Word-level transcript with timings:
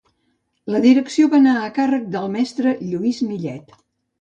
La 0.75 0.79
direcció 0.85 1.27
va 1.35 1.37
anar 1.41 1.53
a 1.65 1.69
càrrec 1.77 2.09
del 2.17 2.27
mestre 2.39 2.75
Lluís 2.89 3.25
Millet. 3.31 3.75